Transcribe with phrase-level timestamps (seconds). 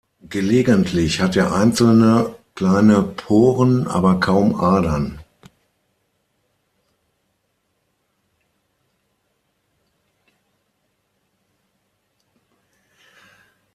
[0.27, 5.19] Gelegentlich hat er einzelne kleine Poren, aber kaum Adern.